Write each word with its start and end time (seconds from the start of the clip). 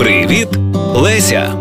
Привіт, 0.00 0.48
Леся! 0.94 1.54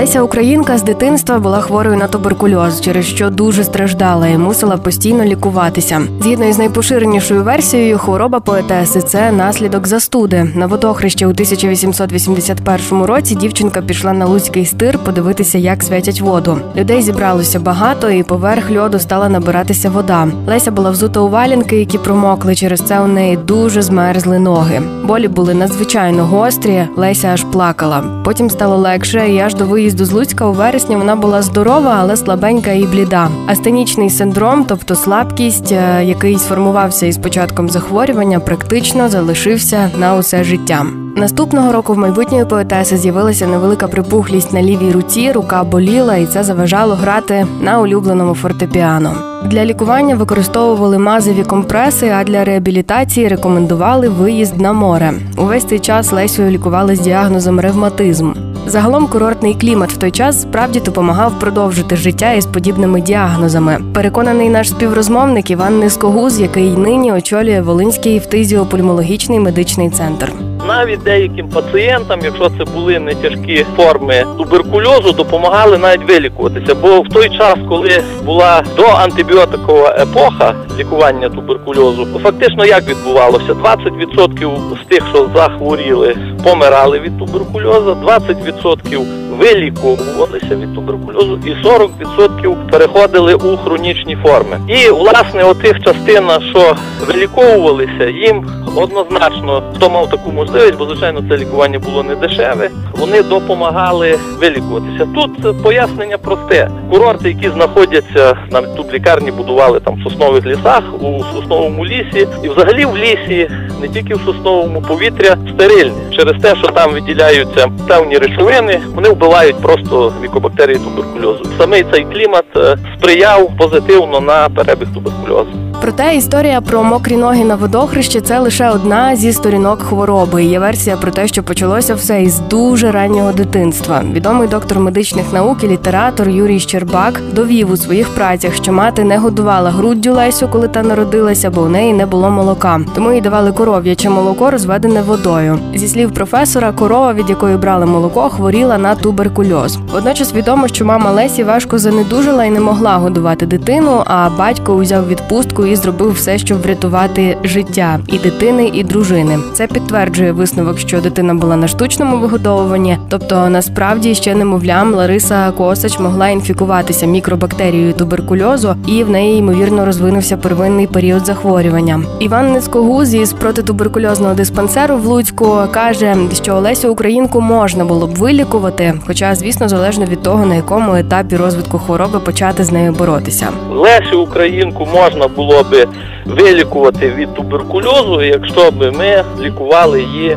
Леся 0.00 0.22
Українка 0.22 0.78
з 0.78 0.82
дитинства 0.82 1.38
була 1.38 1.60
хворою 1.60 1.96
на 1.96 2.08
туберкульоз, 2.08 2.80
через 2.80 3.06
що 3.06 3.30
дуже 3.30 3.64
страждала 3.64 4.28
і 4.28 4.38
мусила 4.38 4.76
постійно 4.76 5.24
лікуватися. 5.24 6.02
Згідно 6.22 6.44
із 6.44 6.58
найпоширенішою 6.58 7.42
версією, 7.42 7.98
хвороба 7.98 8.40
поетеси 8.40 9.02
це 9.02 9.32
наслідок 9.32 9.86
застуди. 9.86 10.44
На 10.54 10.66
водохрещі 10.66 11.26
у 11.26 11.28
1881 11.28 13.02
році 13.02 13.34
дівчинка 13.34 13.82
пішла 13.82 14.12
на 14.12 14.26
Луцький 14.26 14.66
стир 14.66 14.98
подивитися, 14.98 15.58
як 15.58 15.82
святять 15.82 16.20
воду. 16.20 16.58
Людей 16.76 17.02
зібралося 17.02 17.60
багато, 17.60 18.10
і 18.10 18.22
поверх 18.22 18.70
льоду 18.70 18.98
стала 18.98 19.28
набиратися 19.28 19.90
вода. 19.90 20.28
Леся 20.46 20.70
була 20.70 20.90
взута 20.90 21.20
у 21.20 21.28
валянки, 21.28 21.76
які 21.76 21.98
промокли. 21.98 22.54
Через 22.54 22.80
це 22.80 23.00
у 23.00 23.06
неї 23.06 23.36
дуже 23.36 23.82
змерзли 23.82 24.38
ноги. 24.38 24.82
Болі 25.04 25.28
були 25.28 25.54
надзвичайно 25.54 26.24
гострі. 26.24 26.86
Леся 26.96 27.28
аж 27.28 27.42
плакала. 27.42 28.04
Потім 28.24 28.50
стало 28.50 28.76
легше, 28.76 29.28
і 29.28 29.38
аж 29.38 29.54
до 29.54 29.64
виїзду 29.64 29.89
з 29.98 30.12
Луцька 30.12 30.46
у 30.46 30.52
вересні 30.52 30.96
вона 30.96 31.16
була 31.16 31.42
здорова, 31.42 31.96
але 32.00 32.16
слабенька 32.16 32.72
і 32.72 32.84
бліда. 32.84 33.28
Астенічний 33.46 34.10
синдром, 34.10 34.64
тобто 34.68 34.94
слабкість, 34.94 35.72
е, 35.72 36.04
який 36.04 36.38
сформувався 36.38 37.06
із 37.06 37.18
початком 37.18 37.68
захворювання, 37.68 38.40
практично 38.40 39.08
залишився 39.08 39.90
на 39.98 40.16
усе 40.16 40.44
життя. 40.44 40.86
Наступного 41.16 41.72
року 41.72 41.94
в 41.94 41.98
майбутньої 41.98 42.44
поетеси 42.44 42.96
з'явилася 42.96 43.46
невелика 43.46 43.88
припухлість 43.88 44.52
на 44.52 44.62
лівій 44.62 44.92
руці, 44.92 45.32
рука 45.32 45.64
боліла, 45.64 46.16
і 46.16 46.26
це 46.26 46.44
заважало 46.44 46.94
грати 46.94 47.46
на 47.60 47.80
улюбленому 47.80 48.34
фортепіано. 48.34 49.12
Для 49.44 49.64
лікування 49.64 50.14
використовували 50.14 50.98
мазові 50.98 51.44
компреси, 51.44 52.08
а 52.08 52.24
для 52.24 52.44
реабілітації 52.44 53.28
рекомендували 53.28 54.08
виїзд 54.08 54.60
на 54.60 54.72
море. 54.72 55.12
Увесь 55.36 55.64
цей 55.64 55.78
час 55.78 56.12
Лесю 56.12 56.42
лікували 56.42 56.96
з 56.96 57.00
діагнозом 57.00 57.60
ревматизм. 57.60 58.32
Загалом 58.70 59.06
курортний 59.06 59.54
клімат 59.54 59.92
в 59.92 59.96
той 59.96 60.10
час 60.10 60.42
справді 60.42 60.80
допомагав 60.80 61.38
продовжити 61.38 61.96
життя 61.96 62.32
із 62.32 62.46
подібними 62.46 63.00
діагнозами. 63.00 63.78
Переконаний 63.94 64.48
наш 64.48 64.68
співрозмовник 64.68 65.50
Іван 65.50 65.78
Нискогуз, 65.78 66.40
який 66.40 66.70
нині 66.70 67.12
очолює 67.12 67.60
Волинський 67.60 68.20
фтизіопульмологічний 68.20 69.38
медичний 69.38 69.90
центр. 69.90 70.32
Навіть 70.66 71.02
деяким 71.02 71.48
пацієнтам, 71.48 72.20
якщо 72.22 72.50
це 72.58 72.64
були 72.74 72.98
не 72.98 73.14
тяжкі 73.14 73.66
форми 73.76 74.24
туберкульозу, 74.38 75.12
допомагали 75.12 75.78
навіть 75.78 76.08
вилікуватися. 76.08 76.74
Бо 76.74 77.00
в 77.00 77.08
той 77.08 77.28
час, 77.28 77.54
коли 77.68 78.02
була 78.24 78.62
доантибіотикова 78.76 79.88
епоха 79.88 80.54
лікування 80.78 81.28
туберкульозу, 81.28 82.06
фактично 82.22 82.64
як 82.64 82.88
відбувалося? 82.88 83.52
20% 83.52 84.60
з 84.82 84.88
тих, 84.88 85.08
що 85.12 85.28
захворіли, 85.34 86.16
помирали 86.44 87.00
від 87.00 87.18
туберкульозу, 87.18 87.92
20% 87.92 89.04
вилікувалися 89.38 90.56
від 90.56 90.74
туберкульозу, 90.74 91.38
і 91.46 91.66
40% 91.66 92.70
переходили 92.70 93.34
у 93.34 93.56
хронічні 93.56 94.16
форми. 94.16 94.60
І 94.68 94.90
власне 94.90 95.44
отих 95.44 95.80
частина, 95.82 96.40
що 96.50 96.76
виліковувалися, 97.06 98.04
їм 98.04 98.46
однозначно 98.76 99.62
хто 99.76 99.90
мав 99.90 100.10
таку 100.10 100.32
можливість, 100.32 100.78
бо 100.78 100.84
звичайно 100.84 101.22
це 101.28 101.36
лікування 101.36 101.78
було 101.78 102.02
не 102.02 102.14
дешеве. 102.14 102.70
Вони 102.92 103.22
допомагали 103.22 104.18
вилікуватися. 104.40 105.08
Тут 105.14 105.62
пояснення 105.62 106.18
просте: 106.18 106.70
курорти, 106.90 107.28
які 107.28 107.50
знаходяться 107.50 108.36
навіть 108.50 108.76
тут 108.76 108.92
лікарні, 108.92 109.30
будували 109.30 109.80
там 109.80 109.94
в 109.94 110.02
соснових 110.02 110.46
лісах, 110.46 110.82
у 111.00 111.24
сосновому 111.34 111.86
лісі, 111.86 112.28
і 112.42 112.48
взагалі 112.48 112.84
в 112.84 112.96
лісі, 112.96 113.50
не 113.80 113.88
тільки 113.88 114.14
в 114.14 114.20
сосновому 114.26 114.82
повітря, 114.82 115.36
стерильні 115.54 116.16
через 116.16 116.42
те, 116.42 116.56
що 116.56 116.66
там 116.66 116.92
виділяються 116.92 117.68
певні 117.88 118.18
речовини, 118.18 118.80
вони 118.94 119.08
вбивають 119.08 119.56
просто 119.56 120.12
мікобактерії 120.22 120.78
туберкульозу. 120.78 121.44
Самий 121.58 121.84
цей 121.92 122.04
клімат 122.04 122.44
е, 122.56 122.76
сприяв 122.98 123.50
позитивно 123.58 124.20
на 124.20 124.48
перебіг 124.48 124.88
туберкульозу. 124.94 125.70
Проте 125.82 126.16
історія 126.16 126.60
про 126.60 126.84
мокрі 126.84 127.16
ноги 127.16 127.44
на 127.44 127.54
водохрещі 127.54 128.20
це 128.20 128.38
лише 128.38 128.70
одна 128.70 129.16
зі 129.16 129.32
сторінок 129.32 129.82
хвороби. 129.82 130.44
Є 130.44 130.58
версія 130.58 130.96
про 130.96 131.10
те, 131.10 131.28
що 131.28 131.42
почалося 131.42 131.94
все 131.94 132.22
із 132.22 132.38
дуже 132.40 132.90
раннього 132.90 133.32
дитинства. 133.32 134.02
Відомий 134.12 134.48
доктор 134.48 134.80
медичних 134.80 135.32
наук 135.32 135.64
і 135.64 135.68
літератор 135.68 136.28
Юрій 136.28 136.60
Щербак 136.80 137.20
довів 137.32 137.70
у 137.70 137.76
своїх 137.76 138.08
працях, 138.08 138.54
що 138.54 138.72
мати 138.72 139.04
не 139.04 139.18
годувала 139.18 139.70
груддю 139.70 140.12
Лесю, 140.12 140.48
коли 140.48 140.68
та 140.68 140.82
народилася, 140.82 141.50
бо 141.50 141.62
у 141.62 141.68
неї 141.68 141.92
не 141.92 142.06
було 142.06 142.30
молока. 142.30 142.80
Тому 142.94 143.12
їй 143.12 143.20
давали 143.20 143.52
коров'яче 143.52 144.10
молоко, 144.10 144.50
розведене 144.50 145.02
водою. 145.02 145.58
Зі 145.74 145.88
слів 145.88 146.12
професора, 146.12 146.72
корова, 146.72 147.12
від 147.12 147.30
якої 147.30 147.56
брали 147.56 147.86
молоко, 147.86 148.20
хворіла 148.20 148.78
на 148.78 148.94
туберкульоз. 148.94 149.78
Водночас 149.92 150.34
відомо, 150.34 150.68
що 150.68 150.84
мама 150.84 151.10
Лесі 151.10 151.44
важко 151.44 151.78
занедужила 151.78 152.44
і 152.44 152.50
не 152.50 152.60
могла 152.60 152.96
годувати 152.96 153.46
дитину. 153.46 154.02
А 154.06 154.28
батько 154.38 154.74
узяв 154.74 155.08
відпустку 155.08 155.66
і 155.66 155.76
зробив 155.76 156.12
все, 156.12 156.38
щоб 156.38 156.62
врятувати 156.62 157.36
життя 157.44 158.00
і 158.06 158.18
дитини, 158.18 158.70
і 158.74 158.84
дружини. 158.84 159.38
Це 159.52 159.66
підтверджує 159.66 160.32
висновок, 160.32 160.78
що 160.78 161.00
дитина 161.00 161.34
була 161.34 161.56
на 161.56 161.68
штучному 161.68 162.16
вигодовуванні. 162.16 162.98
Тобто, 163.08 163.48
насправді 163.48 164.14
ще 164.14 164.34
немовлям 164.34 164.94
Лариса 164.94 165.50
Косач 165.50 165.98
могла 165.98 166.28
інфікуватися 166.70 167.06
мікробактерією 167.06 167.92
туберкульозу, 167.92 168.74
і 168.86 169.04
в 169.04 169.10
неї 169.10 169.38
ймовірно 169.38 169.84
розвинувся 169.84 170.36
первинний 170.36 170.86
період 170.86 171.26
захворювання. 171.26 172.02
Іван 172.20 172.52
Нецькогуз 172.52 173.14
із 173.14 173.32
протитуберкульозного 173.32 174.34
диспансеру 174.34 174.96
в 174.96 175.06
Луцьку 175.06 175.58
каже, 175.70 176.16
що 176.42 176.54
Олесю 176.54 176.92
Українку 176.92 177.40
можна 177.40 177.84
було 177.84 178.06
б 178.06 178.14
вилікувати, 178.14 178.94
хоча, 179.06 179.34
звісно, 179.34 179.68
залежно 179.68 180.04
від 180.04 180.22
того, 180.22 180.46
на 180.46 180.54
якому 180.54 180.94
етапі 180.94 181.36
розвитку 181.36 181.78
хвороби 181.78 182.20
почати 182.20 182.64
з 182.64 182.72
нею 182.72 182.92
боротися. 182.92 183.48
Лесю 183.70 184.20
Українку 184.20 184.88
можна 184.94 185.28
було 185.28 185.64
би 185.70 185.86
вилікувати 186.26 187.12
від 187.16 187.34
туберкульозу, 187.34 188.22
якщо 188.22 188.70
б 188.70 188.92
ми 188.92 189.24
лікували 189.40 190.02
її 190.02 190.30
е, 190.30 190.36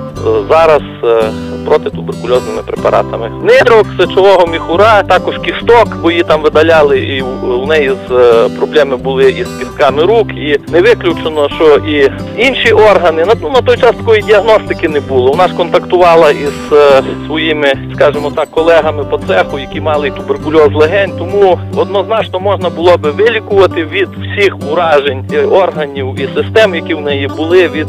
зараз 0.49 0.81
е, 1.03 1.23
протитуберкульозними 1.65 2.61
препаратами. 2.61 3.29
Нирок, 3.43 3.87
сечового 3.99 4.47
міхура, 4.47 5.03
також 5.03 5.37
кісток, 5.37 5.97
бо 6.01 6.11
її 6.11 6.23
там 6.23 6.41
видаляли, 6.41 6.99
і 6.99 7.21
у 7.61 7.65
неї 7.65 7.91
з 8.09 8.11
е, 8.11 8.49
проблеми 8.57 8.97
були 8.97 9.31
із 9.31 9.47
кістками 9.59 10.03
рук. 10.03 10.27
І 10.31 10.59
не 10.71 10.81
виключено, 10.81 11.49
що 11.49 11.77
і 11.77 12.11
інші 12.37 12.71
органи 12.71 13.25
ну, 13.41 13.49
на 13.49 13.61
той 13.61 13.77
час 13.77 13.95
такої 13.95 14.21
діагностики 14.21 14.89
не 14.89 14.99
було. 14.99 15.31
Вона 15.31 15.47
ж 15.47 15.53
контактувала 15.53 16.31
із 16.31 16.77
своїми, 17.27 17.92
скажімо 17.95 18.31
так, 18.35 18.51
колегами 18.51 19.03
по 19.03 19.17
цеху, 19.17 19.59
які 19.59 19.81
мали 19.81 20.11
туберкульоз 20.11 20.73
легень. 20.73 21.11
Тому 21.17 21.59
однозначно 21.75 22.39
можна 22.39 22.69
було 22.69 22.97
би 22.97 23.11
вилікувати 23.11 23.85
від 23.85 24.09
всіх 24.09 24.55
уражень 24.71 25.25
органів 25.51 26.15
і 26.19 26.29
систем, 26.35 26.75
які 26.75 26.93
в 26.93 27.01
неї 27.01 27.29
були 27.37 27.67
від 27.67 27.87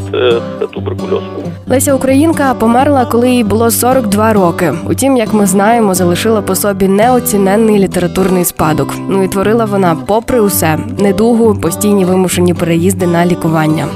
туберкульозу. 0.73 1.25
Леся 1.67 1.93
Українка 1.93 2.53
померла, 2.53 3.05
коли 3.05 3.29
їй 3.29 3.43
було 3.43 3.71
42 3.71 4.33
роки. 4.33 4.73
Утім, 4.89 5.17
як 5.17 5.33
ми 5.33 5.45
знаємо, 5.45 5.93
залишила 5.93 6.41
по 6.41 6.55
собі 6.55 6.87
неоціненний 6.87 7.79
літературний 7.79 8.45
спадок. 8.45 8.93
Ну 9.09 9.23
і 9.23 9.27
творила 9.27 9.65
вона, 9.65 9.97
попри 10.07 10.39
усе, 10.39 10.77
недугу, 10.99 11.55
постійні 11.55 12.05
вимушені 12.05 12.53
переїзди 12.53 13.07
на 13.07 13.25
лікування. 13.25 13.87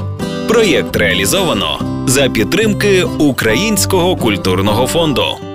Проєкт 0.48 0.96
реалізовано 0.96 1.78
за 2.06 2.28
підтримки 2.28 3.04
Українського 3.18 4.16
культурного 4.16 4.86
фонду. 4.86 5.49